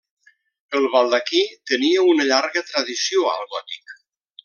El 0.79 0.87
baldaquí 0.93 1.43
tenia 1.73 2.07
una 2.15 2.25
llarga 2.33 2.67
tradició 2.73 3.27
al 3.37 3.49
gòtic. 3.57 3.99